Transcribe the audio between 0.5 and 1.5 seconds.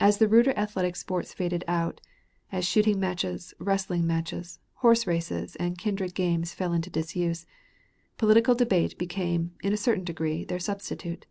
athletic sports